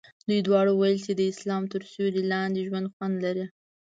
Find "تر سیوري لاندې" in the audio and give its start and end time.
1.73-2.65